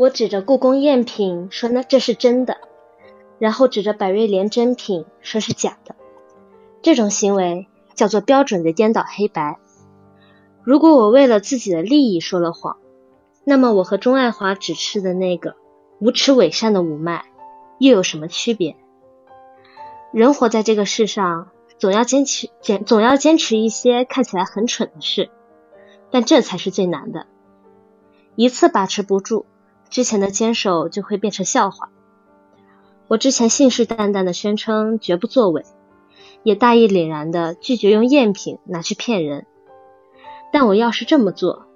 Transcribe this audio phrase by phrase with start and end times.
[0.00, 2.56] 我指着故宫赝品说那这是真的，
[3.38, 5.94] 然后指着百瑞莲真品说是假的。
[6.80, 9.58] 这种行为叫做标准的颠倒黑白。
[10.64, 12.78] 如果我为了自己的利益说了谎，
[13.44, 15.54] 那么我和钟爱华指斥的那个
[15.98, 17.26] 无耻伪善的五脉
[17.78, 18.76] 又有什么区别？
[20.14, 25.28] 人活在这个世上，总要坚持坚总要坚持一些看起来很蠢的事，
[26.10, 27.26] 但这才是最难的。
[28.34, 29.44] 一次把持不住，
[29.90, 31.90] 之前的坚守就会变成笑话。
[33.08, 35.64] 我之前信誓旦旦的宣称绝不作伪，
[36.44, 39.46] 也大义凛然的拒绝用赝品拿去骗人。
[40.52, 41.66] 但我要是这么做，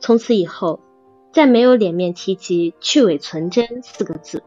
[0.00, 0.80] 从此以后
[1.32, 4.42] 再没有脸面提及去伪存真四个字。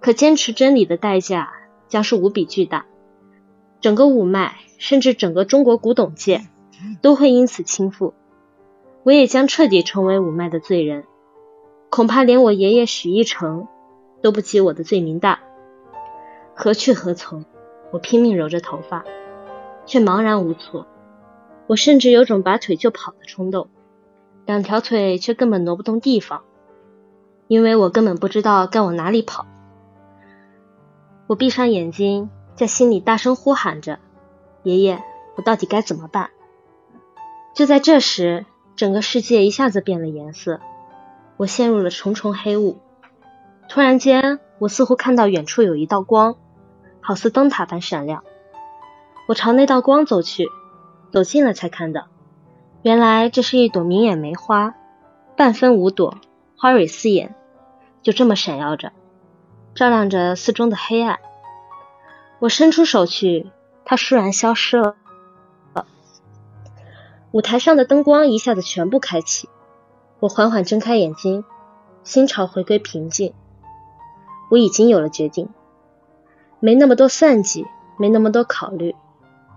[0.00, 1.52] 可坚持真理的代价
[1.88, 2.86] 将是无比巨大，
[3.80, 6.46] 整个五脉，甚至整个中国古董界
[7.02, 8.12] 都会因此倾覆。
[9.02, 11.04] 我也将彻底成为五脉的罪人，
[11.90, 13.68] 恐怕连我爷爷许一成
[14.22, 15.40] 都不及我的罪名大。
[16.54, 17.44] 何去何从？
[17.90, 19.04] 我拼命揉着头发，
[19.86, 20.86] 却茫然无措。
[21.66, 23.68] 我甚至有种拔腿就跑的冲动，
[24.44, 26.44] 两条腿却根本挪不动地方，
[27.46, 29.46] 因为我根本不知道该往哪里跑。
[31.26, 33.98] 我闭上眼睛，在心里大声呼喊着
[34.64, 35.02] ：“爷爷，
[35.36, 36.30] 我到底该怎么办？”
[37.54, 38.46] 就在这时。
[38.76, 40.60] 整个世界一下子变了颜色，
[41.38, 42.78] 我陷入了重重黑雾。
[43.68, 46.36] 突然间，我似乎看到远处有一道光，
[47.00, 48.24] 好似灯塔般闪亮。
[49.28, 50.48] 我朝那道光走去，
[51.12, 52.08] 走近了才看到，
[52.82, 54.74] 原来这是一朵明眼梅花，
[55.36, 56.18] 半分五朵，
[56.56, 57.34] 花蕊四眼，
[58.02, 58.92] 就这么闪耀着，
[59.74, 61.18] 照亮着四中的黑暗。
[62.40, 63.50] 我伸出手去，
[63.84, 64.96] 它倏然消失了。
[67.30, 69.50] 舞台上的灯光一下子全部开启，
[70.20, 71.44] 我缓缓睁开眼睛，
[72.02, 73.34] 心潮回归平静。
[74.50, 75.48] 我已经有了决定，
[76.58, 77.66] 没那么多算计，
[77.98, 78.96] 没那么多考虑。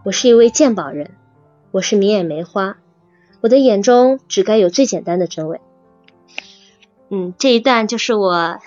[0.04, 1.12] 我是一位鉴宝人，
[1.72, 2.78] 我是明眼梅花，
[3.42, 5.62] 我的眼中只该有最简单的真伪。
[7.10, 8.60] 嗯，这一段就是我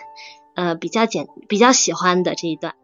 [0.54, 2.75] 呃比较简比较喜欢的这一段。